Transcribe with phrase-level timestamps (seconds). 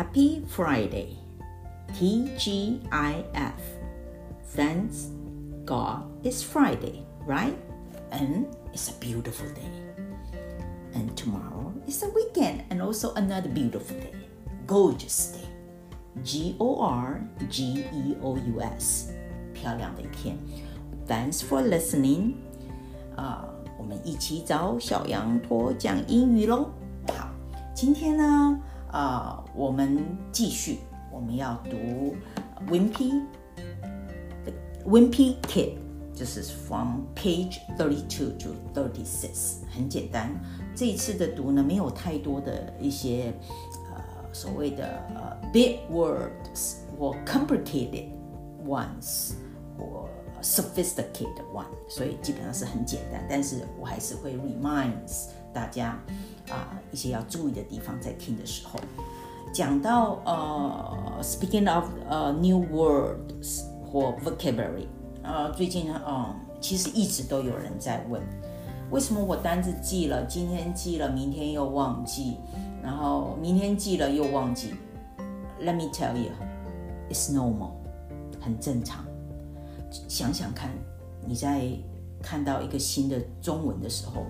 [0.00, 1.18] Happy Friday.
[1.94, 3.60] T G I F.
[4.54, 5.08] Thanks
[5.64, 7.56] God it's Friday, right?
[8.10, 9.70] And it's a beautiful day.
[10.94, 14.14] And tomorrow is a weekend and also another beautiful day.
[14.66, 15.48] Gorgeous day.
[16.22, 19.12] G O R G E O U S.
[19.54, 20.36] 漂亮的一天。
[21.06, 22.34] Thanks for listening.
[23.16, 23.48] 啊、
[23.78, 26.70] 我们一起找小羊驼讲英语喽。
[27.08, 27.28] 好，
[27.74, 28.60] 今天呢，
[28.91, 30.79] 啊、我们继续，
[31.11, 32.15] 我们要读
[32.67, 33.23] Wimpy
[34.85, 35.75] Wimpy Kid，
[36.13, 40.29] 就是 from page thirty two to thirty six，很简单。
[40.75, 43.33] 这一次的读呢，没有太多的一些
[43.93, 48.09] 呃所谓的呃 big words 或 complicated
[48.65, 49.33] ones
[49.77, 50.09] 或
[50.41, 53.25] sophisticated one，所以基本上是很简单。
[53.29, 55.97] 但是我还是会 reminds 大家
[56.49, 58.79] 啊、一些要注意的地方，在听的时候。
[59.53, 64.87] 讲到呃，speaking of 呃 new words 或 vocabulary，
[65.23, 68.21] 呃，最近呢，嗯，其实一直都有人在问，
[68.91, 72.37] 为什么我单字记了，今天记了，明天又忘记，
[72.81, 74.73] 然后明天记了又忘记
[75.61, 76.31] ？Let me tell you,
[77.09, 77.71] it's normal，
[78.39, 79.03] 很正常。
[80.07, 80.71] 想想看，
[81.27, 81.67] 你在
[82.23, 84.25] 看到一个新的中文的时候，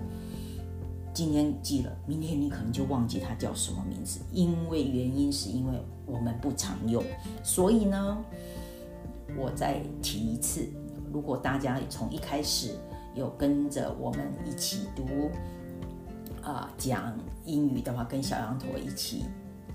[1.14, 7.04] 今天记了，明天你可能就忘记它叫什么名字，因为原因是因为我们不常用，
[7.42, 8.24] 所以呢，
[9.36, 10.66] 我再提一次，
[11.12, 12.74] 如果大家从一开始
[13.14, 15.30] 有跟着我们一起读
[16.42, 19.26] 啊、讲英语的话，跟小羊驼一起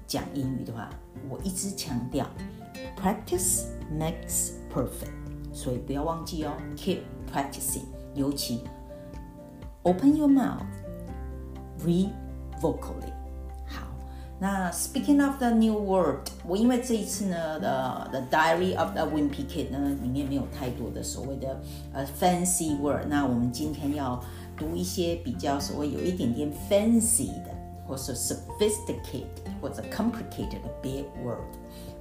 [0.07, 0.89] 讲英语的话，
[1.29, 2.27] 我一直强调
[2.99, 5.13] practice makes perfect，
[5.53, 7.01] 所以不要忘记哦，keep
[7.31, 7.83] practicing，
[8.15, 8.61] 尤其
[9.83, 10.65] open your mouth。
[11.84, 12.10] read
[12.60, 13.12] vocally。
[13.66, 13.86] 好，
[14.38, 21.60] 那 speaking of the new word，我因为这一次呢的 The Diary of the Wimpy Kid 呢里面没有太多的所谓的
[21.92, 24.22] 呃 fancy word，那我们今天要
[24.56, 27.54] 读一些比较所谓有一点点 fancy 的，
[27.86, 29.26] 或是 sophisticated
[29.60, 31.40] 或者 complicated 的 big word。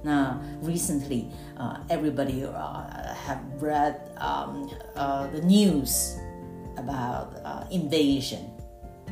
[0.04, 1.26] 那 recently,
[1.56, 6.16] uh, everybody uh, have read um, uh, the news
[6.76, 8.40] about uh, invasion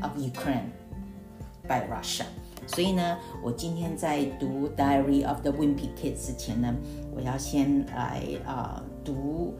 [0.01, 0.69] Of Ukraine
[1.67, 2.25] by Russia。
[2.67, 6.73] 所以呢，我今天在读《Diary of the Wimpy Kid》之前呢，
[7.16, 9.53] 我要先来啊、读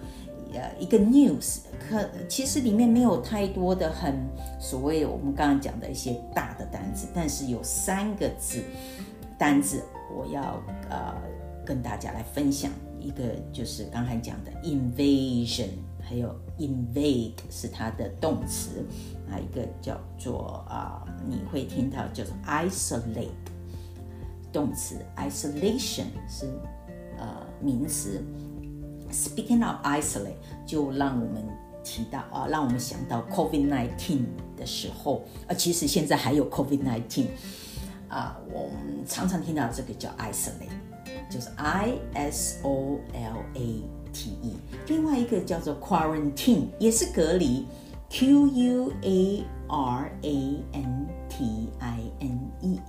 [0.54, 4.16] 呃一个 news，可其实里面没有太多的很
[4.60, 8.64] 所谓我们刚刚讲的一些大的单词，但是有三个字
[9.38, 10.60] 单字我要
[10.90, 11.14] 呃
[11.64, 12.72] 跟大家来分享。
[13.00, 13.24] 一个
[13.54, 15.68] 就是刚才讲的 invasion，
[16.02, 18.86] 还有 invade 是它的动词，
[19.30, 23.30] 还有一个叫做啊、你会听到叫做 isolate
[24.52, 26.48] 动词，isolation 是
[27.18, 28.24] 呃名词。
[29.12, 30.34] Speaking of isolate，
[30.66, 31.44] 就让我们
[31.84, 34.26] 提到啊，让我们想到 COVID-19
[34.58, 37.28] 的时候，啊，其实现在还有 COVID-19
[38.10, 40.70] 啊，我们常常听到这个叫 isolate，
[41.36, 44.56] 就是 I S O L A T E。
[44.88, 47.66] 另外一个叫做 quarantine，也是隔离
[48.10, 52.80] ，Q U A R A N T I N E。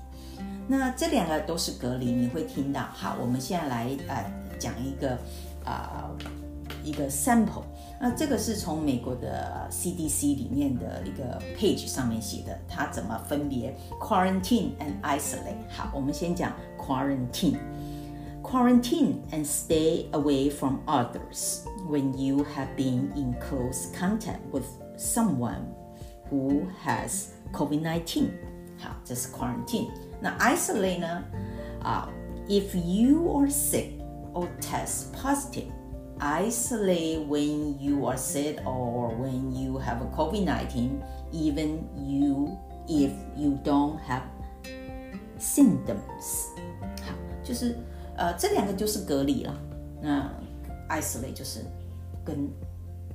[0.68, 2.82] 那这两个都是隔离，你会听到。
[2.92, 5.18] 好，我们现在来呃讲一个
[5.64, 6.08] 啊、
[6.84, 7.64] 一个 sample。
[8.00, 15.56] 那这个是从美国的 CDC 里面的一个 page 上面写的，它怎么分别 quarantine and isolate。
[15.68, 17.56] 好，我们先讲 quarantine。
[18.45, 24.65] Quarantine and stay away from others when you have been in close contact with
[24.97, 25.73] someone
[26.29, 28.31] who has COVID-19。
[28.77, 29.89] 好，这是 quarantine。
[30.19, 31.23] 那 isolate 呢？
[31.83, 32.09] 啊、
[32.47, 33.99] i f you are sick
[34.33, 35.71] or test positive,
[36.19, 41.01] isolate when you are sick or when you have a COVID-19,
[41.31, 44.23] even you if you don't have
[45.39, 46.49] symptoms。
[47.03, 47.13] 好，
[47.43, 47.77] 就是
[48.16, 49.54] 呃这两个就是隔离了。
[50.02, 50.30] 那
[50.88, 51.60] isolate 就是
[52.24, 52.48] 跟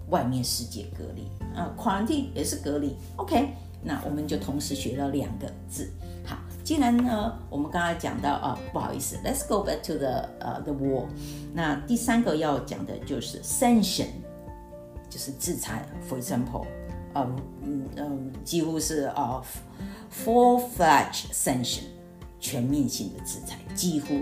[0.09, 2.95] 外面世界隔离啊、q u a r a n t i n e 也是隔离。
[3.15, 3.49] OK，
[3.83, 5.89] 那我们就同时学了两个字。
[6.25, 11.05] 好，既然呢，我们刚才讲到啊、不好意思，Let's go back to the 呃、the war。
[11.53, 14.07] 那第三个要讲的就是 sanction，
[15.09, 15.85] 就是制裁。
[16.09, 16.65] For example，
[17.13, 17.27] 呃
[17.63, 19.41] 嗯嗯，几乎是啊、
[20.25, 21.83] full-fledged sanction，
[22.39, 24.21] 全面性的制裁，几乎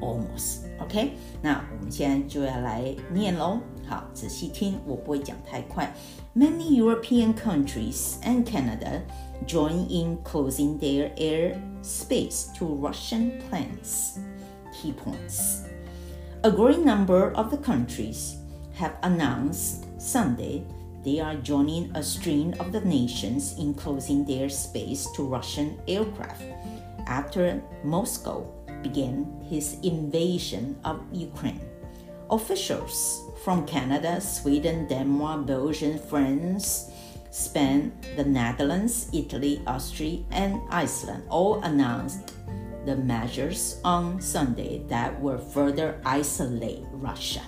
[0.00, 3.60] almost。OK，那我们现在就要来念喽。
[3.86, 5.94] 好，仔细听，我不会讲太快。
[6.34, 9.02] Many European countries and Canada
[9.46, 14.18] join in closing their airspace to Russian planes.
[14.72, 15.62] key points.
[16.42, 18.36] A growing number of the countries
[18.74, 20.64] have announced Sunday
[21.04, 26.42] they are joining a string of the nations in closing their space to Russian aircraft
[27.06, 28.46] after Moscow
[28.81, 31.61] began his invasion of Ukraine.
[32.29, 36.91] Officials from Canada, Sweden, Denmark, Belgium, France,
[37.31, 42.33] Spain, the Netherlands, Italy, Austria, and Iceland all announced
[42.85, 47.41] the measures on Sunday that will further isolate Russia.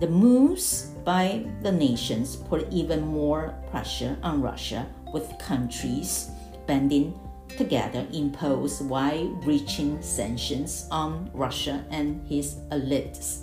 [0.00, 6.30] The moves by the nations put even more pressure on Russia, with countries
[6.66, 7.18] banding
[7.57, 13.39] together impose wide-reaching sanctions on Russia and his elites.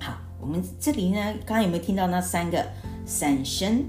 [0.00, 2.64] 好，我们这里呢，刚刚有没有听到那三个
[3.06, 3.84] sanction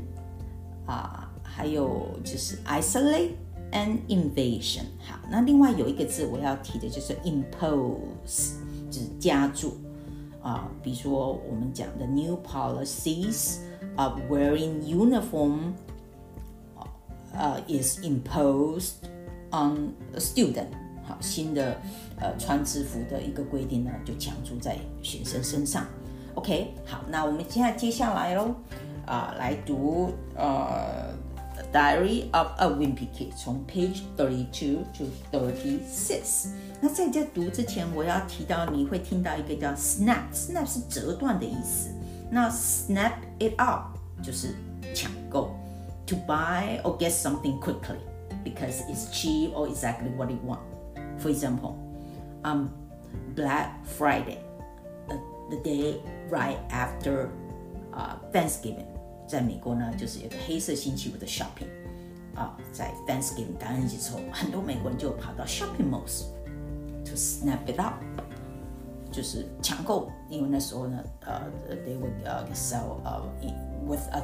[0.85, 3.31] 啊，还有就是 isolate
[3.71, 4.83] and invasion。
[4.99, 8.53] 好，那另外有一个字我要提的就是 impose，
[8.89, 9.77] 就是加注。
[10.41, 13.57] 啊，比如说我们讲的 new policies
[13.97, 15.73] of wearing uniform，
[17.34, 18.92] 呃，is imposed
[19.50, 20.68] on a student。
[21.04, 21.80] 好，新的
[22.20, 25.86] 呃穿制服的一个规定呢，就强注在学生身上。
[26.34, 28.54] OK，好，那我们现在接下来喽，
[29.06, 31.12] 啊，来读呃。
[31.70, 36.48] Diary of a Wimpy Kid 从 page thirty two to thirty six。
[36.80, 41.90] 那在这读之前，我要提到你会听到一个叫 snap，snap 是折断的意思。
[42.30, 44.54] 那 snap it up 就是
[44.94, 45.10] 抢
[46.11, 47.99] ，to buy or get something quickly
[48.43, 50.61] because it's cheap or exactly what you want.
[51.19, 51.75] For example,
[52.43, 52.69] um,
[53.35, 54.39] Black Friday,
[55.07, 55.19] the,
[55.49, 57.29] the day right after
[57.93, 58.85] uh, Thanksgiving.
[59.27, 61.67] 在美国呢，就是有个黑色星期五的 shopping
[62.33, 66.27] 啊，在 Thanksgiving 感恩节之后，很多美国人就跑到 shopping malls
[67.03, 67.95] to snap it up，
[69.11, 71.41] 就是抢购，因为那时候呢，呃，
[71.85, 73.21] they would uh sell uh
[73.85, 74.23] with a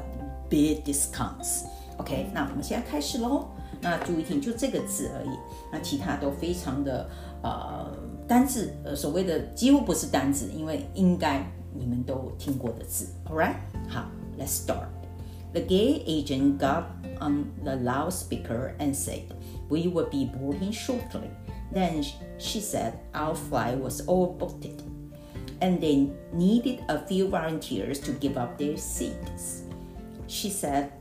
[0.49, 1.65] big discounts。
[1.97, 3.47] OK，那我们现在开始喽。
[3.81, 5.29] 那注意听，就这个字而已，
[5.71, 7.09] 那其他都非常的
[7.41, 7.95] 呃
[8.27, 13.07] 单字，呃所谓的几乎不是单字，因为应该你们都听过的字。
[13.25, 13.55] All right，
[13.89, 14.05] 好，
[14.37, 16.85] Let's start。The gay agent got
[17.19, 19.21] on the loudspeaker and said,
[19.69, 21.29] We will be boarding shortly.
[21.71, 22.03] Then
[22.37, 24.81] she said our flight was all booked
[25.61, 29.63] and they needed a few volunteers to give up their seats.
[30.27, 30.91] She said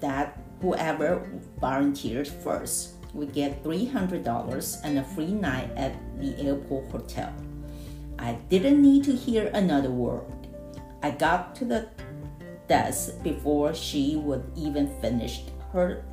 [0.00, 1.28] that whoever
[1.60, 7.32] volunteered first would get $300 and a free night at the airport hotel.
[8.18, 10.48] I didn't need to hear another word.
[11.02, 11.88] I got to the
[12.68, 16.04] desk before she would even finish her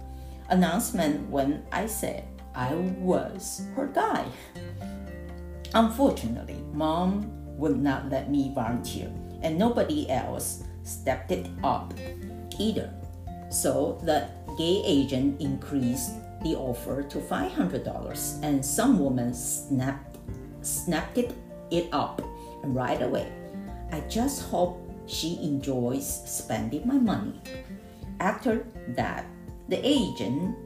[0.50, 4.26] announcement when I said I was her guy.
[5.74, 11.94] Unfortunately, mom would not let me volunteer, and nobody else stepped it up
[12.60, 12.94] either.
[13.54, 14.26] So the
[14.58, 20.18] gay agent increased the offer to $500, and some woman snapped,
[20.62, 21.36] snapped it,
[21.70, 22.20] it up
[22.64, 23.32] right away.
[23.92, 27.40] I just hope she enjoys spending my money.
[28.20, 28.66] After
[28.98, 29.28] that,
[29.70, 30.58] the agent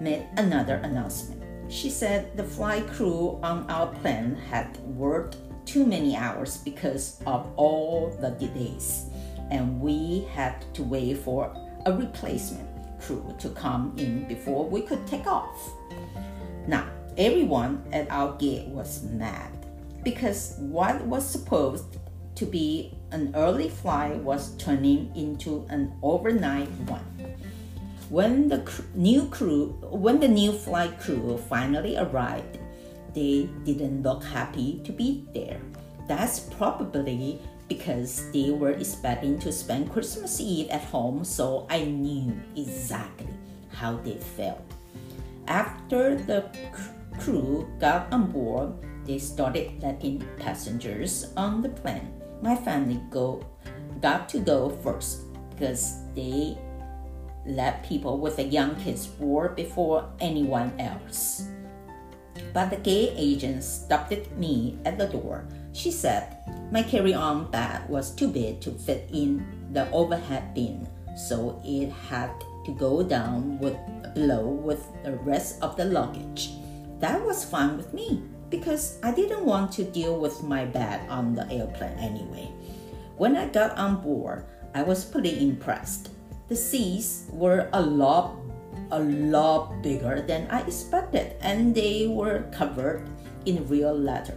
[0.00, 1.42] made another announcement.
[1.68, 7.50] She said the flight crew on our plane had worked too many hours because of
[7.56, 9.06] all the delays,
[9.50, 11.50] and we had to wait for
[11.86, 12.68] a replacement
[13.00, 15.72] crew to come in before we could take off.
[16.66, 19.50] Now, everyone at our gate was mad
[20.04, 21.98] because what was supposed
[22.36, 27.04] to be an early flight was turning into an overnight one.
[28.08, 32.58] When the cr- new crew, when the new flight crew finally arrived,
[33.14, 35.60] they didn't look happy to be there.
[36.08, 42.34] That's probably because they were expecting to spend Christmas Eve at home, so I knew
[42.58, 43.30] exactly
[43.70, 44.66] how they felt.
[45.46, 46.50] After the
[47.22, 48.74] crew got on board,
[49.06, 53.44] they started letting passengers on the plane my family go
[54.00, 56.56] got to go first because they
[57.46, 61.48] let people with the young kids board before anyone else.
[62.52, 65.44] But the gay agent stopped me at the door.
[65.72, 66.36] She said
[66.70, 72.30] my carry-on bag was too big to fit in the overhead bin, so it had
[72.64, 73.76] to go down with
[74.14, 76.50] below with the rest of the luggage.
[76.98, 81.34] That was fine with me because I didn't want to deal with my bag on
[81.34, 82.50] the airplane anyway.
[83.16, 86.10] When I got on board, I was pretty impressed.
[86.48, 88.36] The seats were a lot
[88.92, 93.06] a lot bigger than I expected and they were covered
[93.46, 94.36] in real leather.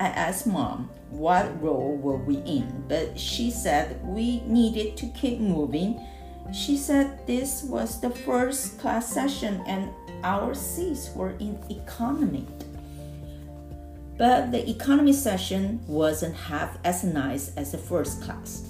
[0.00, 5.38] I asked mom what role were we in, but she said we needed to keep
[5.38, 6.00] moving.
[6.52, 9.90] She said this was the first class session and
[10.24, 12.46] our seats were in economy.
[14.16, 18.62] But the economy session wasn't half as nice as the first class.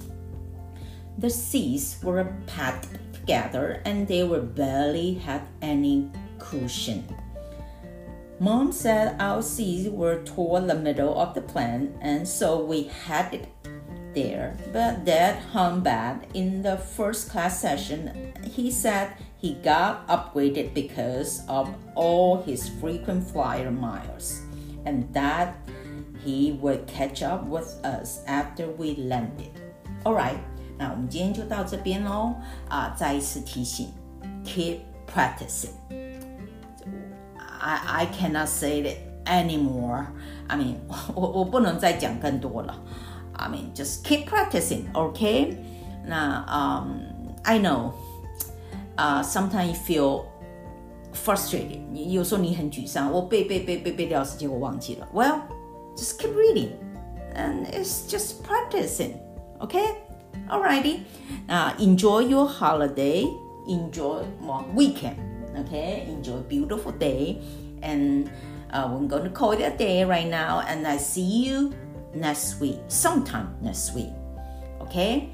[1.18, 7.04] The seats were packed together and they were barely had any cushion.
[8.43, 13.33] Mom said our seats were toward the middle of the plane and so we had
[13.33, 13.47] it
[14.13, 14.55] there.
[14.71, 18.33] But Dad hung bad in the first class session.
[18.43, 24.41] He said he got upgraded because of all his frequent flyer miles
[24.85, 25.55] and that
[26.23, 29.51] he would catch up with us after we landed.
[30.05, 30.39] Alright,
[30.77, 32.35] 那我们今天就到这边喽。
[32.69, 33.89] 啊，再一次提醒，
[34.43, 35.75] keep practicing.
[37.63, 40.05] I I cannot say it anymore.
[40.47, 40.75] I mean，
[41.13, 42.75] 我我不能再讲更多了。
[43.33, 45.55] I mean, just keep practicing, okay?
[46.05, 47.91] 那嗯、um,，I know.
[48.95, 50.23] 啊、uh,，sometimes you feel
[51.13, 55.07] frustrated，你有时候你很沮丧，我背背背背背掉时结果忘记了。
[55.13, 55.41] Well,
[55.95, 56.71] just keep reading,
[57.35, 59.13] and it's just practicing.
[59.59, 59.95] Okay,
[60.49, 61.01] alrighty.
[61.47, 63.25] Now enjoy your holiday,
[63.67, 65.15] enjoy more weekend.
[65.57, 67.41] Okay, enjoy a beautiful day,
[67.81, 68.29] and
[68.71, 70.61] uh, we're going to call it a day right now.
[70.67, 71.73] And I see you
[72.13, 74.13] next week, sometime next week.
[74.81, 75.29] Okay.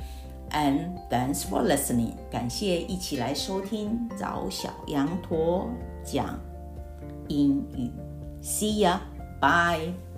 [0.51, 2.13] And thanks for listening.
[2.31, 5.69] 感谢一起来收听找小羊驼
[6.03, 6.39] 讲
[7.27, 7.91] 英语。
[8.41, 8.99] See ya.
[9.41, 10.08] Bye.